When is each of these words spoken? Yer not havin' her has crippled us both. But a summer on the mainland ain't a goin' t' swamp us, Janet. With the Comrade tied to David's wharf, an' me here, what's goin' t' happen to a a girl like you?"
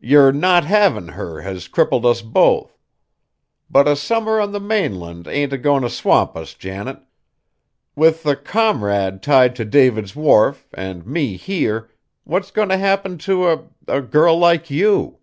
Yer 0.00 0.32
not 0.32 0.64
havin' 0.64 1.06
her 1.10 1.42
has 1.42 1.68
crippled 1.68 2.04
us 2.04 2.20
both. 2.20 2.76
But 3.70 3.86
a 3.86 3.94
summer 3.94 4.40
on 4.40 4.50
the 4.50 4.58
mainland 4.58 5.28
ain't 5.28 5.52
a 5.52 5.56
goin' 5.58 5.82
t' 5.82 5.88
swamp 5.88 6.36
us, 6.36 6.54
Janet. 6.54 6.98
With 7.94 8.24
the 8.24 8.34
Comrade 8.34 9.22
tied 9.22 9.54
to 9.54 9.64
David's 9.64 10.16
wharf, 10.16 10.66
an' 10.74 11.04
me 11.08 11.36
here, 11.36 11.88
what's 12.24 12.50
goin' 12.50 12.68
t' 12.70 12.78
happen 12.78 13.16
to 13.30 13.46
a 13.48 13.64
a 13.86 14.00
girl 14.02 14.36
like 14.36 14.70
you?" 14.70 15.18